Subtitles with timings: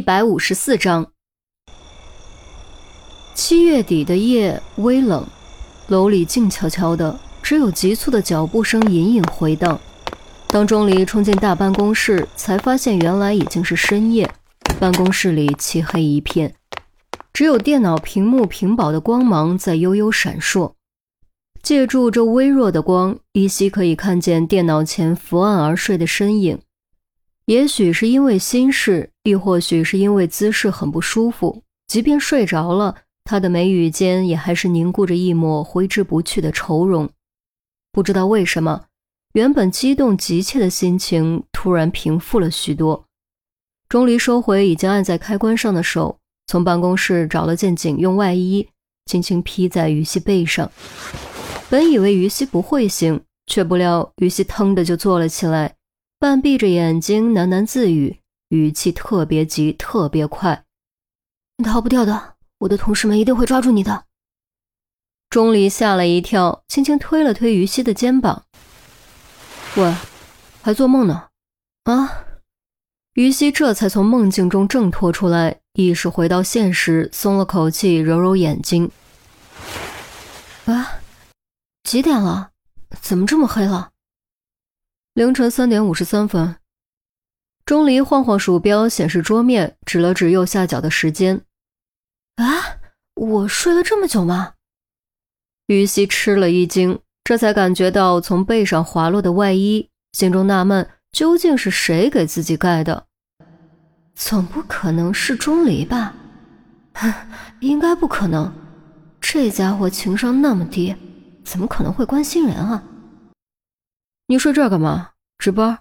[0.00, 1.12] 一百五十四章。
[3.34, 5.26] 七月底的夜微冷，
[5.88, 9.78] 楼里静悄悄的，只有急促的脚步声隐隐回荡。
[10.48, 14.32] 当钟离冲进大办公室，才发现原来已经是深夜，
[14.78, 16.54] 办公室里漆黑一片，
[17.34, 20.72] 只有电脑屏幕屏保的光芒在悠悠闪烁。
[21.62, 26.58] 借助这微弱的光，依稀可以看见电脑前伏案而睡的身影。
[27.50, 37.10] 也许是因为心事，亦或许是因为姿势很不舒服，即便睡着了，他的眉宇间也还是凝固着一抹挥之不去的愁容。
[37.90, 38.84] 不知道为什么，
[39.32, 43.04] 原本激动急切的心情突然平复了许多。
[43.88, 48.68] 钟离收回已经按在开关上的手，从办公室找了件警用外衣，
[49.06, 50.70] 轻轻披在于西背上。
[51.68, 55.74] 本以为于西不会醒，却不料于西腾的就坐了起来。
[56.20, 58.20] 半闭着眼睛喃喃自语，
[58.50, 60.66] 语气特别急，特别快
[61.56, 64.04] ：“你逃不掉的，我的同事们一定会抓住你的。”
[65.30, 68.44] 钟离吓了一跳，轻轻推了推于西的肩膀
[69.76, 69.96] ：“喂，
[70.60, 71.28] 还做梦呢？
[71.84, 72.26] 啊？”
[73.16, 78.90] 于西这才从梦境中挣脱出来，意识回到现实，松了口气，揉揉眼睛
[80.68, 81.00] ：“啊，
[81.84, 82.50] 几点了？
[83.00, 83.92] 怎么这么黑了？”
[85.12, 86.54] 凌晨三点五十三分，
[87.66, 91.40] 钟离晃晃鼠标显示桌面，指了指右下角的时间。
[92.36, 92.46] 啊，
[93.16, 94.52] 我睡了这么久吗？
[95.66, 103.06] 于西吃了一惊，这才感觉到从背上滑落的外衣，心中纳闷，究竟是谁给自己盖的？
[104.14, 106.14] 总不可能是钟离吧？
[107.58, 108.52] 应该不可能，
[109.20, 110.94] 这家伙情商那么低，
[111.42, 112.84] 怎么可能会关心人啊？
[114.30, 115.10] 你睡这干嘛？
[115.38, 115.80] 值班？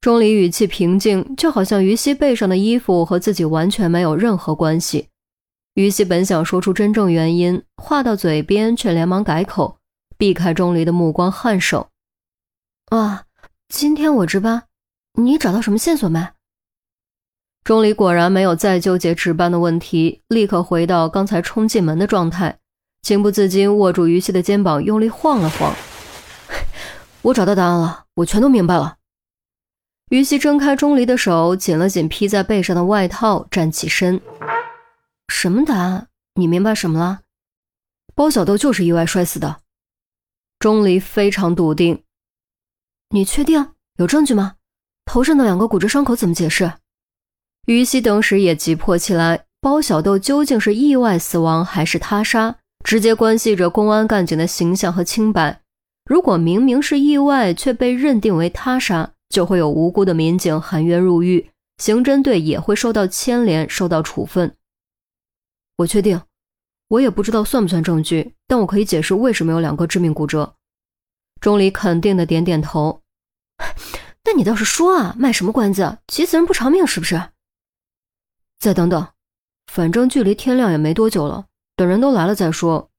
[0.00, 5.10] 钟离语气平静，就好像于西背上的衣服和自己完全没有任何关系。
[5.74, 9.76] 于西本想说出真正原因，话到嘴边却连忙改口，
[10.16, 11.90] 避开钟离的目光，颔首
[12.88, 13.24] ：“啊，
[13.68, 14.62] 今天我值班，
[15.18, 16.26] 你找到什么线索没？”
[17.62, 22.58] 钟离果然没有再纠结值班的问题，立刻回到刚才冲进门的状态，
[23.02, 25.74] 情不自禁握住于西的肩膀，用力晃了晃。
[27.24, 28.98] 我找到答案了，我全都明白了。
[30.10, 34.20] 于西挣开钟离的手，紧了紧披在背上的外套，站起身。
[35.28, 36.08] 什么答案？
[36.34, 37.20] 你明白什么了？
[38.14, 39.62] 包小豆就是意外摔死的。
[40.58, 42.02] 钟离非常笃定。
[43.08, 43.72] 你确定？
[43.96, 44.56] 有证据吗？
[45.06, 46.74] 头上的两个骨折伤口怎么解释？
[47.66, 49.46] 于西当时也急迫起来。
[49.62, 55.62] 包小豆究竟是意外死亡还是他杀，直接关系着公安干警的形象和清白。
[56.04, 64.54] 如果明明是意外，却被认定为他杀，就会有无辜的民警含冤入狱，刑侦队也会受到牵连，受到处分。
[65.78, 66.20] 我确定，
[66.88, 70.54] 我也不知道算不算证据，但我可以解释为什么有两个致命骨折。
[71.40, 73.00] 钟离肯定的点点头。
[74.24, 75.98] 那你倒是说啊，卖什么关子？
[76.06, 77.20] 急死人不偿命是不是？
[78.58, 79.08] 再等等，
[79.72, 82.90] 反正距离天亮也没多久了，等人都来了再说，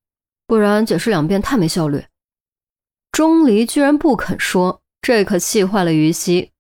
[0.48, 2.04] 不然解释两遍太没效率。
[3.16, 6.52] 钟离居然不肯说，这可气坏了于西。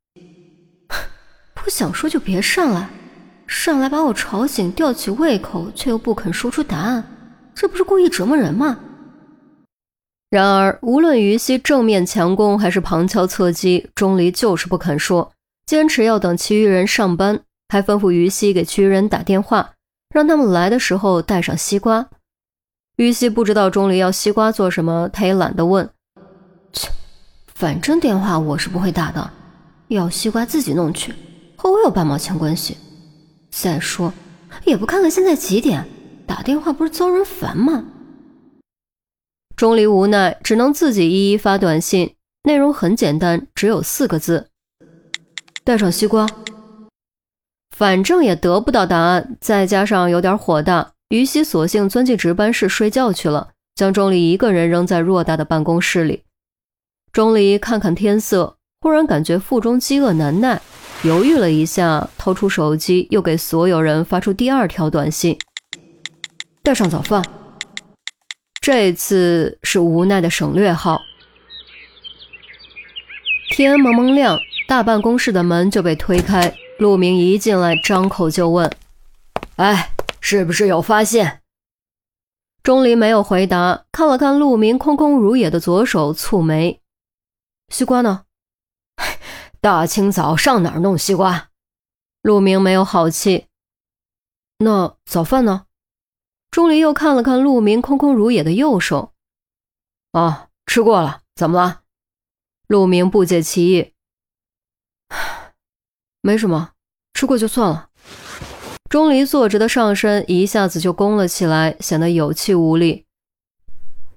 [1.53, 2.87] 不想说就别上来，
[3.45, 7.03] 上来把我吵醒，吊起胃口，却又不肯说出答案，
[7.53, 8.79] 这不是故意折磨人吗？
[10.29, 15.33] 然而，无论于西正面强攻还是旁敲侧击，钟离就是不肯说，
[15.65, 19.73] 坚持要等其余人上班，还吩咐于西给其余人打电话，
[20.13, 22.07] 让他们来的时候带上西瓜。
[22.95, 25.89] 于西不知道钟离要西瓜做什么，他也懒得问。
[26.75, 26.91] 切，
[27.55, 29.31] 反正电话我是不会打的，
[29.87, 31.11] 要西瓜自己弄去，
[31.55, 32.77] 和我有半毛钱关系。
[33.49, 34.13] 再说，
[34.65, 35.87] 也不看看现在几点，
[36.27, 37.85] 打电话不是遭人烦吗？
[39.55, 44.49] 钟离无奈，只能自己一一发短信，内容很简单，只有四个字：
[45.63, 46.27] 带上西瓜。
[47.73, 56.24] 反正也得不到答案，再加上有点火大，于西索性钻进值班室睡觉去了，将钟离一个人扔在偌大的办公室里。
[57.15, 60.61] 钟离看看天色，忽然感觉腹中饥饿难耐，
[61.03, 65.39] 犹豫了一下，掏出手机，又给所有人发出第二条短信
[66.61, 67.23] ：“带上早饭。”
[68.59, 70.99] 这次是无奈的省略号。
[73.51, 74.37] 天蒙蒙亮，
[74.67, 78.69] 大办公室的门就被推开，陆明一进来，张口就问
[79.55, 81.39] ：“哎，是不是有发现？”
[82.61, 86.81] 钟离没有回答，看了看陆明空空如也的左手，蹙眉。
[87.69, 88.25] 西瓜呢？
[89.59, 91.49] 大清早上哪儿弄西瓜？
[92.21, 93.47] 陆明没有好气。
[94.59, 95.65] 那早饭呢？
[96.51, 99.13] 钟离又看了看陆明空空如也的右手。
[100.11, 101.81] 啊，吃过了，怎么了？
[102.67, 103.93] 陆明不解其意。
[106.21, 106.71] 没什么，
[107.13, 107.89] 吃过就算了。
[108.89, 113.05] 钟离坐直的上身一下子就弓了起来，显得有气无力，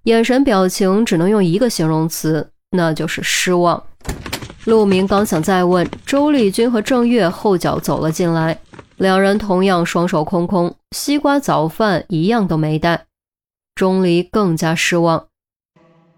[0.05, 3.83] 眼神表情只能用一个形容词，那就是失望。
[4.65, 8.59] 陆明刚想再问，周丽君和郑月后脚走了进来，
[8.97, 13.07] 两人同样双手空空，西瓜早饭一样都没带。
[13.75, 15.27] 钟离更加失望，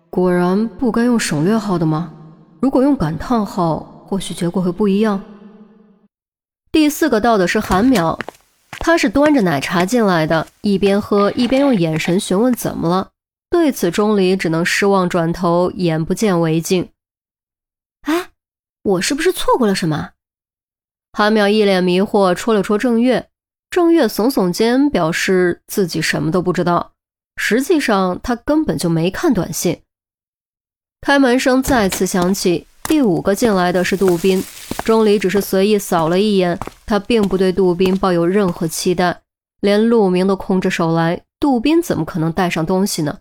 [0.09, 2.13] 果然不该用省略号的吗？
[2.61, 5.23] 如果用感叹号，或许结果会不一样。
[6.73, 8.19] 第四个到的是韩淼。
[8.83, 13.10] 他是端着奶茶进来的，一边喝一边用眼神询问怎么了。
[13.51, 16.91] 对此，钟离只能失望转头，眼不见为净。
[18.03, 18.31] 哎，
[18.83, 20.13] 我是不是错过了什么？
[21.13, 23.29] 韩淼一脸迷惑，戳了戳郑月。
[23.69, 26.93] 郑月耸耸肩，表示自己什么都不知道。
[27.37, 29.83] 实际上，他根本就没看短信。
[31.01, 32.67] 开门声再次响起。
[32.85, 34.43] 第五个进来的是杜宾，
[34.85, 39.23] 钟离只是随意扫了一眼，他并不对杜宾抱有任何期待，
[39.61, 43.21] 连陆明都空着手来，杜宾怎么可能带上东西呢？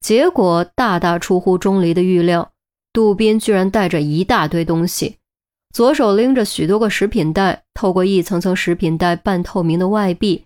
[0.00, 2.50] 结果大大出乎钟离的预料，
[2.92, 5.16] 杜宾居然带着一大堆东西，
[5.74, 10.44] 左手拎着许多个食品袋，透过一层层食品袋半透明的外壁，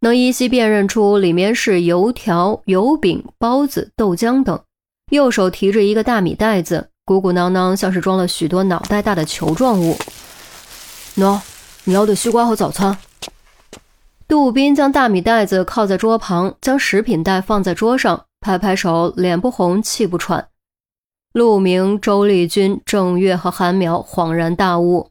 [0.00, 4.60] 能依稀辨认出里面是油条、油饼、包子、豆浆等，
[5.10, 6.88] 右手提着一个大米袋子。
[7.04, 9.96] 鼓鼓囊囊，像是装了许多脑袋大的球状物。
[11.16, 11.40] 喏，
[11.82, 12.96] 你要的西瓜和早餐。
[14.28, 20.48] 杜宾将大米袋子靠在桌旁，将食品袋放在桌上，拍拍手，脸不红气不喘。
[21.32, 25.08] 陆明、周丽君、郑月和韩苗恍然大悟：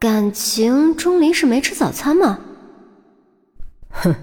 [0.00, 2.40] 感情钟离是没吃早餐吗？
[3.90, 4.14] 哼，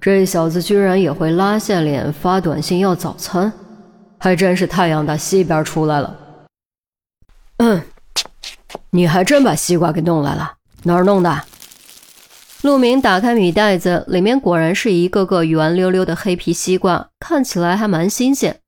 [0.00, 3.52] 这小子居然也会拉下脸发短信要早餐。
[4.18, 6.18] 还真是太阳打西边出来了。
[7.58, 7.82] 嗯，
[8.90, 11.44] 你还真把西瓜给弄来了，哪儿弄的？
[12.62, 18.60] 陆明打开米袋子，里面果然是一个个圆溜溜的黑皮西瓜，看起来还蛮新鲜。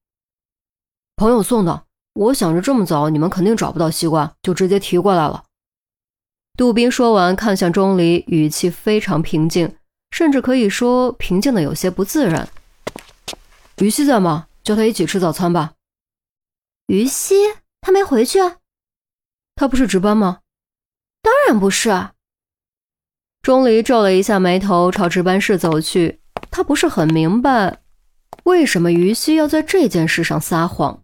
[1.14, 5.44] 朋友送的，我想着这么早你们肯定找不到西瓜，就直接提过来了。
[6.56, 9.76] 杜宾说完，看向钟离，语气非常平静，
[10.10, 12.48] 甚至可以说平静的有些不自然。
[13.78, 14.48] 于西在吗？
[14.64, 15.74] 叫他一起吃早餐吧。
[16.88, 17.36] 于西，
[17.80, 18.56] 他没回去啊？
[19.54, 20.40] 他不是值班吗？
[21.22, 21.90] 当然不是。
[23.44, 26.20] 钟离皱了一下眉头，朝值班室走去。
[26.50, 27.76] 他不是很明白，
[28.44, 31.03] 为什么于西要在这件事上撒谎。